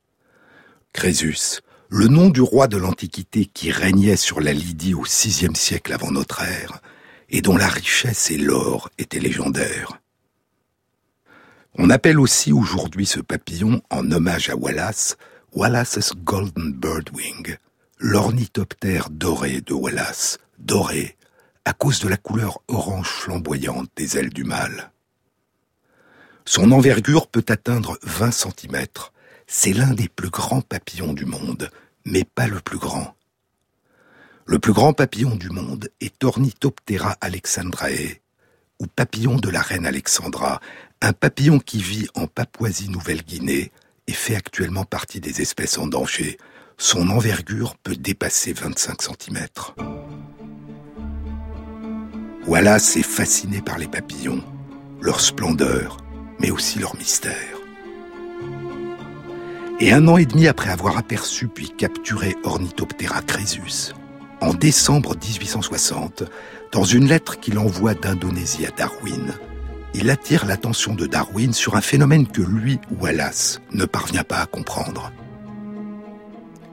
[0.91, 5.93] Crésus, le nom du roi de l'Antiquité qui régnait sur la Lydie au VIe siècle
[5.93, 6.81] avant notre ère,
[7.33, 9.99] et dont la richesse et l'or étaient légendaires.
[11.75, 15.17] On appelle aussi aujourd'hui ce papillon, en hommage à Wallace,
[15.51, 17.57] Wallace's Golden Birdwing,
[17.97, 21.17] l'ornithoptère doré de Wallace, doré
[21.65, 24.91] à cause de la couleur orange flamboyante des ailes du mâle.
[26.45, 28.85] Son envergure peut atteindre 20 cm.
[29.47, 31.71] C'est l'un des plus grands papillons du monde,
[32.05, 33.15] mais pas le plus grand.
[34.45, 38.19] Le plus grand papillon du monde est Ornithoptera alexandrae,
[38.79, 40.59] ou papillon de la reine Alexandra,
[41.01, 43.71] un papillon qui vit en Papouasie-Nouvelle-Guinée
[44.07, 46.37] et fait actuellement partie des espèces en danger.
[46.77, 49.47] Son envergure peut dépasser 25 cm.
[52.45, 54.43] Wallace est fasciné par les papillons,
[55.01, 55.97] leur splendeur,
[56.39, 57.57] mais aussi leur mystère.
[59.79, 63.93] Et un an et demi après avoir aperçu puis capturé Ornithoptera crésus,
[64.43, 66.23] en décembre 1860,
[66.73, 69.33] dans une lettre qu'il envoie d'Indonésie à Darwin,
[69.93, 74.45] il attire l'attention de Darwin sur un phénomène que lui, Wallace, ne parvient pas à
[74.45, 75.13] comprendre.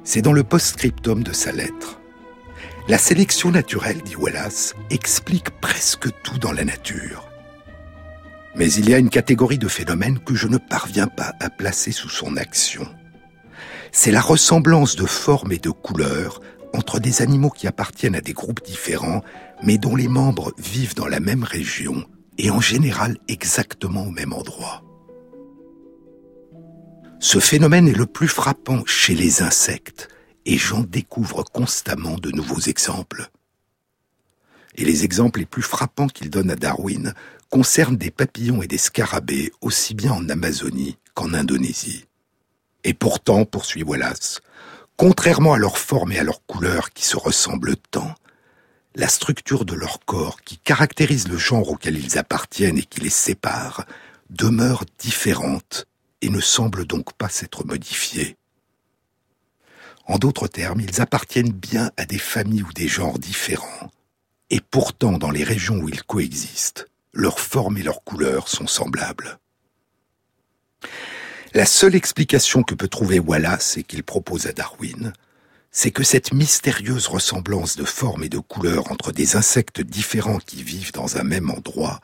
[0.02, 2.00] C'est dans le post-scriptum de sa lettre.
[2.88, 7.28] La sélection naturelle, dit Wallace, explique presque tout dans la nature.
[8.56, 11.92] Mais il y a une catégorie de phénomènes que je ne parviens pas à placer
[11.92, 12.88] sous son action.
[13.92, 16.40] C'est la ressemblance de formes et de couleurs
[16.74, 19.22] entre des animaux qui appartiennent à des groupes différents,
[19.62, 22.06] mais dont les membres vivent dans la même région
[22.38, 24.82] et en général exactement au même endroit.
[27.18, 30.08] Ce phénomène est le plus frappant chez les insectes,
[30.46, 33.28] et j'en découvre constamment de nouveaux exemples.
[34.76, 37.12] Et les exemples les plus frappants qu'il donne à Darwin
[37.50, 42.06] concernent des papillons et des scarabées aussi bien en Amazonie qu'en Indonésie.
[42.84, 44.40] Et pourtant, poursuit Wallace,
[45.00, 48.14] contrairement à leur forme et à leur couleur qui se ressemblent tant,
[48.94, 53.08] la structure de leur corps qui caractérise le genre auquel ils appartiennent et qui les
[53.08, 53.86] sépare
[54.28, 55.86] demeure différente
[56.20, 58.36] et ne semble donc pas s'être modifiée.
[60.04, 63.90] En d'autres termes, ils appartiennent bien à des familles ou des genres différents,
[64.50, 69.38] et pourtant dans les régions où ils coexistent, leurs formes et leurs couleurs sont semblables.
[71.52, 75.12] La seule explication que peut trouver Wallace et qu'il propose à Darwin,
[75.72, 80.62] c'est que cette mystérieuse ressemblance de formes et de couleurs entre des insectes différents qui
[80.62, 82.00] vivent dans un même endroit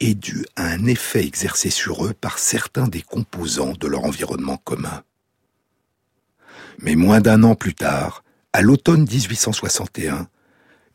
[0.00, 4.56] est due à un effet exercé sur eux par certains des composants de leur environnement
[4.56, 5.04] commun.
[6.80, 10.26] Mais moins d'un an plus tard, à l'automne 1861,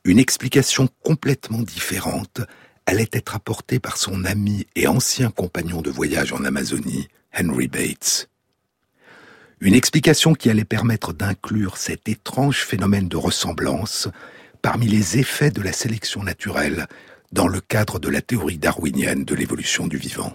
[0.03, 2.41] une explication complètement différente
[2.87, 7.07] allait être apportée par son ami et ancien compagnon de voyage en Amazonie,
[7.37, 8.29] Henry Bates.
[9.61, 14.07] Une explication qui allait permettre d'inclure cet étrange phénomène de ressemblance
[14.61, 16.87] parmi les effets de la sélection naturelle
[17.31, 20.33] dans le cadre de la théorie darwinienne de l'évolution du vivant.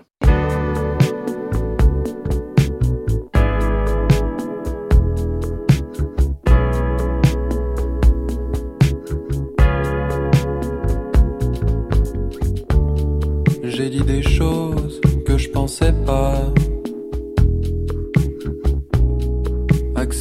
[13.62, 16.52] J'ai dit des choses que je pensais pas.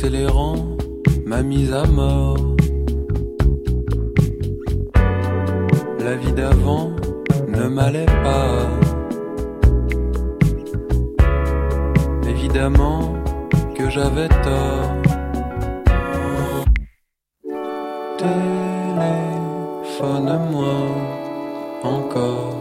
[0.02, 0.56] Accélérant
[1.26, 2.38] ma mise à mort.
[6.00, 6.92] la vie d'avant
[7.50, 8.70] ne m'allait pas.
[12.30, 13.14] Évidemment
[13.76, 14.94] que j'avais tort.
[18.20, 18.78] Téléphone-moi
[21.84, 22.56] encore.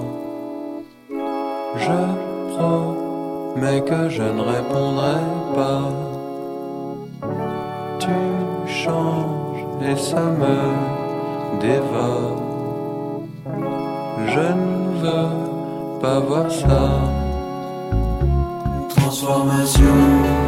[1.76, 1.98] Je
[2.50, 5.20] promets que je ne répondrai
[5.54, 6.07] pas.
[7.98, 12.42] Tu changes et ça me dévore.
[14.26, 17.00] Je ne veux pas voir ça.
[18.96, 20.47] Transformation.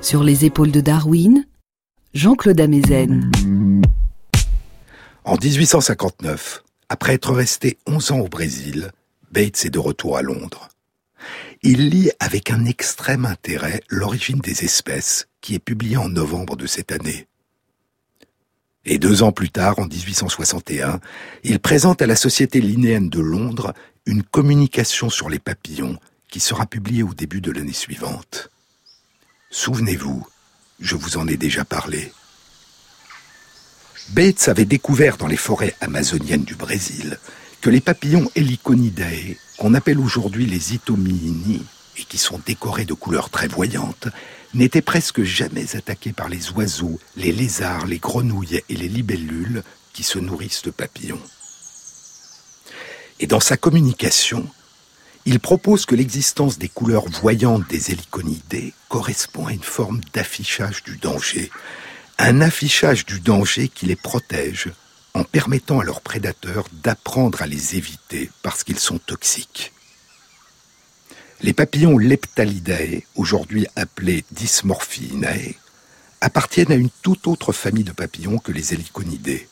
[0.00, 1.44] Sur les épaules de Darwin,
[2.14, 2.60] Jean-Claude.
[5.24, 8.92] En 1859, après être resté 11 ans au Brésil,
[9.32, 10.68] Bates est de retour à Londres.
[11.62, 16.66] Il lit avec un extrême intérêt L'origine des espèces, qui est publié en novembre de
[16.66, 17.26] cette année.
[18.86, 21.00] Et deux ans plus tard, en 1861,
[21.44, 23.74] il présente à la Société linéenne de Londres
[24.06, 25.98] une communication sur les papillons
[26.30, 28.48] qui sera publiée au début de l'année suivante.
[29.52, 30.24] Souvenez-vous,
[30.78, 32.12] je vous en ai déjà parlé.
[34.10, 37.18] Bates avait découvert dans les forêts amazoniennes du Brésil
[37.60, 41.62] que les papillons Heliconidae, qu'on appelle aujourd'hui les Itomiini,
[41.98, 44.06] et qui sont décorés de couleurs très voyantes,
[44.54, 50.04] n'étaient presque jamais attaqués par les oiseaux, les lézards, les grenouilles et les libellules qui
[50.04, 51.20] se nourrissent de papillons.
[53.18, 54.48] Et dans sa communication,
[55.26, 60.96] il propose que l'existence des couleurs voyantes des héliconidés correspond à une forme d'affichage du
[60.96, 61.50] danger,
[62.18, 64.70] un affichage du danger qui les protège
[65.14, 69.72] en permettant à leurs prédateurs d'apprendre à les éviter parce qu'ils sont toxiques.
[71.42, 75.54] Les papillons Leptalidae, aujourd'hui appelés Dysmorphinae,
[76.20, 79.48] appartiennent à une toute autre famille de papillons que les Heliconidés.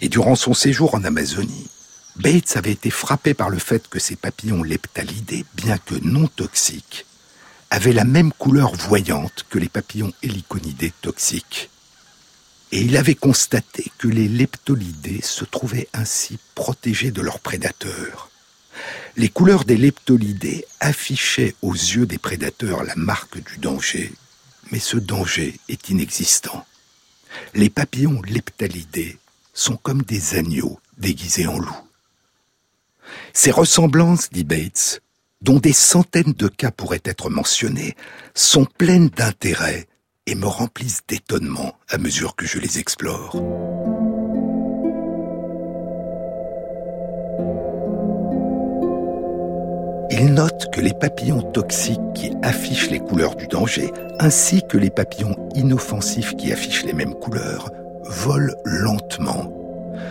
[0.00, 1.68] Et durant son séjour en Amazonie,
[2.18, 7.06] Bates avait été frappé par le fait que ces papillons leptalidés, bien que non toxiques,
[7.70, 11.70] avaient la même couleur voyante que les papillons héliconidés toxiques.
[12.72, 18.30] Et il avait constaté que les leptolidés se trouvaient ainsi protégés de leurs prédateurs.
[19.16, 24.12] Les couleurs des leptolidés affichaient aux yeux des prédateurs la marque du danger,
[24.72, 26.66] mais ce danger est inexistant.
[27.54, 29.18] Les papillons leptalidés
[29.54, 31.87] sont comme des agneaux déguisés en loups.
[33.32, 35.00] Ces ressemblances, dit Bates,
[35.40, 37.94] dont des centaines de cas pourraient être mentionnés,
[38.34, 39.86] sont pleines d'intérêt
[40.26, 43.36] et me remplissent d'étonnement à mesure que je les explore.
[50.10, 54.90] Il note que les papillons toxiques qui affichent les couleurs du danger, ainsi que les
[54.90, 57.70] papillons inoffensifs qui affichent les mêmes couleurs,
[58.04, 59.67] volent lentement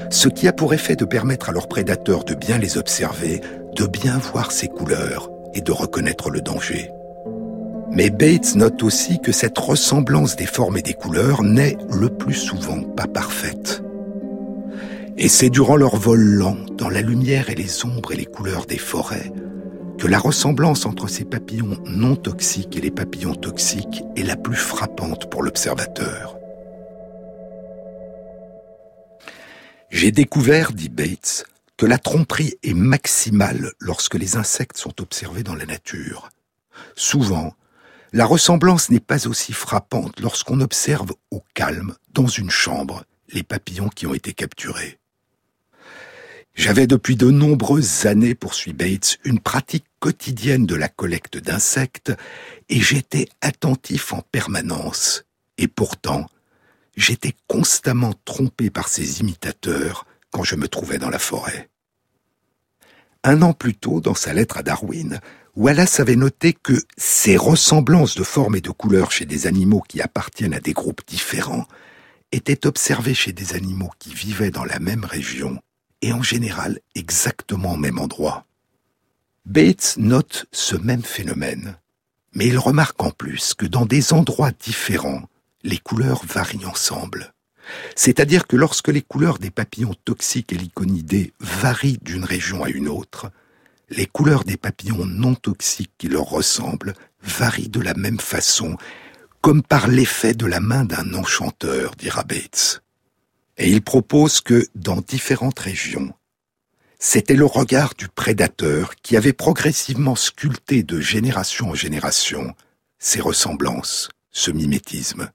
[0.09, 3.41] ce qui a pour effet de permettre à leurs prédateurs de bien les observer,
[3.75, 6.91] de bien voir ces couleurs et de reconnaître le danger.
[7.91, 12.33] Mais Bates note aussi que cette ressemblance des formes et des couleurs n'est le plus
[12.33, 13.81] souvent pas parfaite.
[15.17, 18.65] Et c'est durant leur vol lent, dans la lumière et les ombres et les couleurs
[18.67, 19.31] des forêts,
[19.97, 24.55] que la ressemblance entre ces papillons non toxiques et les papillons toxiques est la plus
[24.55, 26.36] frappante pour l'observateur.
[29.89, 31.45] J'ai découvert, dit Bates,
[31.77, 36.29] que la tromperie est maximale lorsque les insectes sont observés dans la nature.
[36.95, 37.55] Souvent,
[38.11, 43.89] la ressemblance n'est pas aussi frappante lorsqu'on observe au calme, dans une chambre, les papillons
[43.89, 44.99] qui ont été capturés.
[46.53, 52.11] J'avais depuis de nombreuses années, poursuit Bates, une pratique quotidienne de la collecte d'insectes,
[52.67, 55.23] et j'étais attentif en permanence.
[55.57, 56.25] Et pourtant,
[56.97, 61.69] j'étais constamment trompé par ces imitateurs quand je me trouvais dans la forêt.
[63.23, 65.21] Un an plus tôt, dans sa lettre à Darwin,
[65.55, 70.01] Wallace avait noté que ces ressemblances de formes et de couleurs chez des animaux qui
[70.01, 71.67] appartiennent à des groupes différents
[72.31, 75.61] étaient observées chez des animaux qui vivaient dans la même région
[76.01, 78.45] et en général exactement au même endroit.
[79.45, 81.77] Bates note ce même phénomène,
[82.33, 85.23] mais il remarque en plus que dans des endroits différents,
[85.63, 87.33] les couleurs varient ensemble.
[87.95, 92.87] C'est-à-dire que lorsque les couleurs des papillons toxiques et liconidés varient d'une région à une
[92.87, 93.31] autre,
[93.89, 98.77] les couleurs des papillons non toxiques qui leur ressemblent varient de la même façon,
[99.41, 102.81] comme par l'effet de la main d'un enchanteur, dira Bates.
[103.57, 106.13] Et il propose que, dans différentes régions,
[106.99, 112.55] c'était le regard du prédateur qui avait progressivement sculpté de génération en génération
[112.99, 115.31] ces ressemblances, ce mimétisme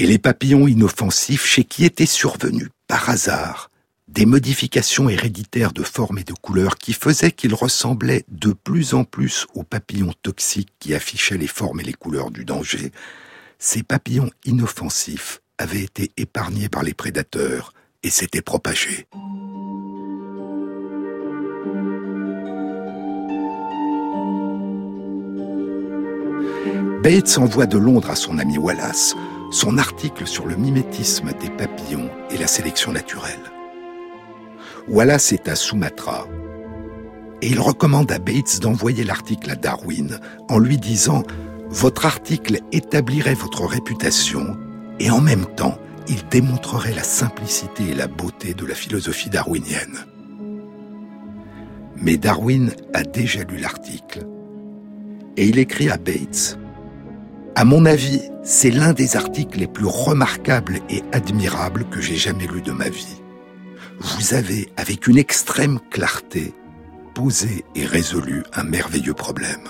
[0.00, 3.70] et les papillons inoffensifs chez qui étaient survenus, par hasard,
[4.08, 9.04] des modifications héréditaires de forme et de couleur qui faisaient qu'ils ressemblaient de plus en
[9.04, 12.92] plus aux papillons toxiques qui affichaient les formes et les couleurs du danger,
[13.58, 19.06] ces papillons inoffensifs avaient été épargnés par les prédateurs et s'étaient propagés.
[27.02, 29.14] Bates envoie de Londres à son ami Wallace
[29.50, 33.40] son article sur le mimétisme des papillons et la sélection naturelle.
[34.88, 36.26] Wallace est à Sumatra
[37.42, 41.24] et il recommande à Bates d'envoyer l'article à Darwin en lui disant
[41.68, 44.56] votre article établirait votre réputation
[44.98, 45.78] et en même temps,
[46.08, 49.98] il démontrerait la simplicité et la beauté de la philosophie darwinienne.
[51.96, 54.26] Mais Darwin a déjà lu l'article
[55.36, 56.58] et il écrit à Bates
[57.56, 62.46] À mon avis, c'est l'un des articles les plus remarquables et admirables que j'ai jamais
[62.46, 63.20] lu de ma vie.
[63.98, 66.54] Vous avez, avec une extrême clarté,
[67.14, 69.68] posé et résolu un merveilleux problème.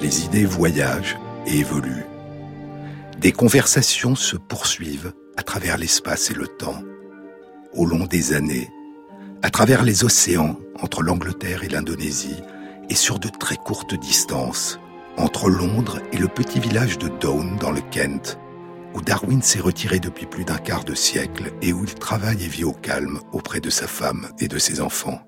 [0.00, 2.06] Les idées voyagent et évoluent.
[3.18, 6.82] Des conversations se poursuivent à travers l'espace et le temps,
[7.74, 8.70] au long des années,
[9.42, 12.42] à travers les océans entre l'Angleterre et l'Indonésie,
[12.88, 14.78] et sur de très courtes distances,
[15.16, 18.38] entre Londres et le petit village de Down dans le Kent,
[18.94, 22.48] où Darwin s'est retiré depuis plus d'un quart de siècle et où il travaille et
[22.48, 25.20] vit au calme auprès de sa femme et de ses enfants.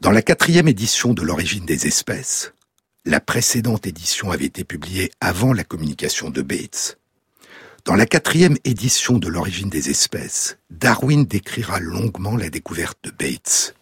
[0.00, 2.52] Dans la quatrième édition de l'origine des espèces,
[3.06, 6.98] la précédente édition avait été publiée avant la communication de Bates.
[7.84, 13.74] Dans la quatrième édition de l'origine des espèces, Darwin décrira longuement la découverte de Bates.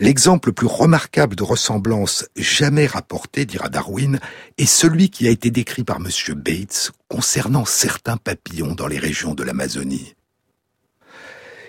[0.00, 4.18] L'exemple le plus remarquable de ressemblance jamais rapporté, dira Darwin,
[4.58, 6.08] est celui qui a été décrit par M.
[6.34, 10.16] Bates concernant certains papillons dans les régions de l'Amazonie.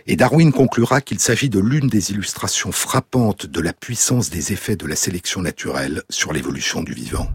[0.07, 4.75] Et Darwin conclura qu'il s'agit de l'une des illustrations frappantes de la puissance des effets
[4.75, 7.29] de la sélection naturelle sur l'évolution du vivant.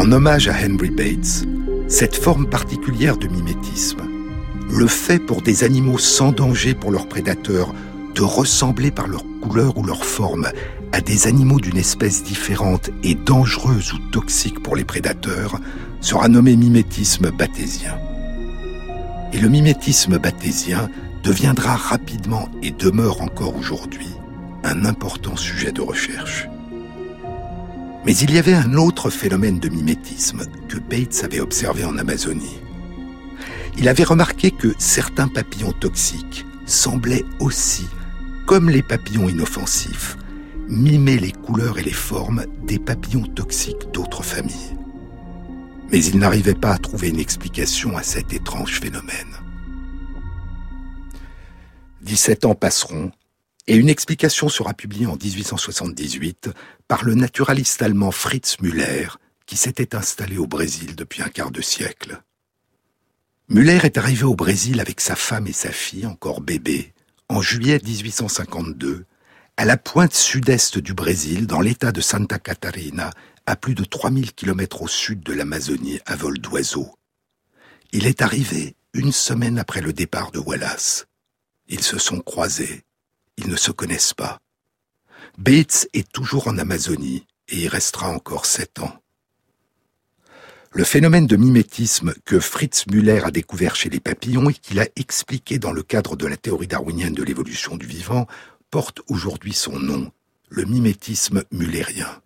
[0.00, 1.44] En hommage à Henry Bates,
[1.86, 4.00] cette forme particulière de mimétisme,
[4.70, 7.74] le fait pour des animaux sans danger pour leurs prédateurs
[8.14, 10.48] de ressembler par leur couleur ou leur forme
[10.92, 15.60] à des animaux d'une espèce différente et dangereuse ou toxique pour les prédateurs,
[16.00, 17.98] sera nommé mimétisme bathésien.
[19.34, 20.88] Et le mimétisme bathésien
[21.22, 24.08] deviendra rapidement et demeure encore aujourd'hui
[24.64, 26.48] un important sujet de recherche.
[28.06, 32.58] Mais il y avait un autre phénomène de mimétisme que Bates avait observé en Amazonie.
[33.76, 37.86] Il avait remarqué que certains papillons toxiques semblaient aussi,
[38.46, 40.16] comme les papillons inoffensifs,
[40.68, 44.76] mimer les couleurs et les formes des papillons toxiques d'autres familles.
[45.92, 49.34] Mais il n'arrivait pas à trouver une explication à cet étrange phénomène.
[52.02, 53.10] 17 ans passeront
[53.70, 56.50] et une explication sera publiée en 1878
[56.88, 59.06] par le naturaliste allemand Fritz Müller,
[59.46, 62.20] qui s'était installé au Brésil depuis un quart de siècle.
[63.48, 66.92] Müller est arrivé au Brésil avec sa femme et sa fille, encore bébés,
[67.28, 69.04] en juillet 1852,
[69.56, 73.12] à la pointe sud-est du Brésil, dans l'état de Santa Catarina,
[73.46, 76.92] à plus de 3000 km au sud de l'Amazonie à vol d'oiseau.
[77.92, 81.06] Il est arrivé une semaine après le départ de Wallace.
[81.68, 82.82] Ils se sont croisés
[83.40, 84.38] ils ne se connaissent pas.
[85.38, 89.00] Bates est toujours en Amazonie et y restera encore sept ans.
[90.72, 94.86] Le phénomène de mimétisme que Fritz Müller a découvert chez les papillons et qu'il a
[94.94, 98.28] expliqué dans le cadre de la théorie darwinienne de l'évolution du vivant
[98.70, 100.12] porte aujourd'hui son nom,
[100.48, 102.22] le mimétisme mullérien.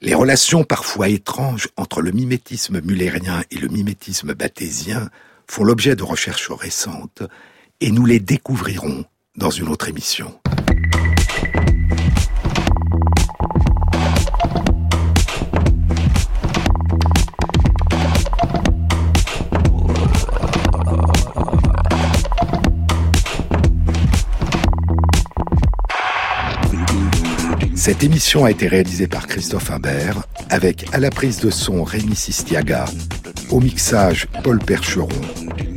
[0.00, 5.10] Les relations parfois étranges entre le mimétisme mullérien et le mimétisme bathésien
[5.48, 7.22] font l'objet de recherches récentes
[7.80, 9.04] et nous les découvrirons
[9.36, 10.32] dans une autre émission.
[27.74, 32.16] Cette émission a été réalisée par Christophe Imbert, avec à la prise de son Rémi
[32.16, 32.86] Sistiaga,
[33.50, 35.08] au mixage Paul Percheron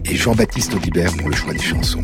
[0.05, 2.03] et Jean-Baptiste Audibert pour le choix des chansons.